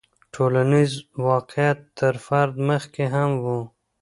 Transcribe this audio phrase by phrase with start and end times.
[0.33, 0.91] ټولنیز
[1.29, 3.45] واقعیت تر فرد مخکې هم و.